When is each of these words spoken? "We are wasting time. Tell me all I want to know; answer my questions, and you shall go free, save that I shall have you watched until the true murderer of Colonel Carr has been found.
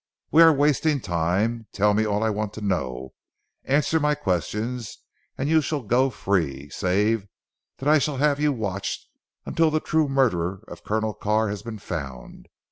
"We 0.31 0.41
are 0.41 0.51
wasting 0.51 0.99
time. 0.99 1.67
Tell 1.71 1.93
me 1.93 2.07
all 2.07 2.23
I 2.23 2.31
want 2.31 2.53
to 2.53 2.61
know; 2.61 3.13
answer 3.65 3.99
my 3.99 4.15
questions, 4.15 4.97
and 5.37 5.47
you 5.47 5.61
shall 5.61 5.83
go 5.83 6.09
free, 6.09 6.71
save 6.71 7.27
that 7.77 7.87
I 7.87 7.99
shall 7.99 8.17
have 8.17 8.39
you 8.39 8.51
watched 8.51 9.05
until 9.45 9.69
the 9.69 9.79
true 9.79 10.09
murderer 10.09 10.63
of 10.67 10.83
Colonel 10.83 11.13
Carr 11.13 11.49
has 11.49 11.61
been 11.61 11.77
found. 11.77 12.47